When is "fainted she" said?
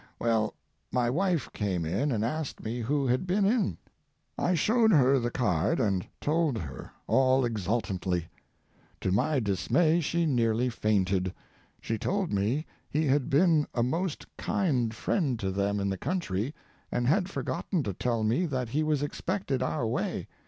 10.71-11.99